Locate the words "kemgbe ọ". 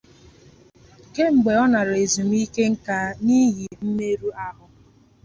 1.13-1.65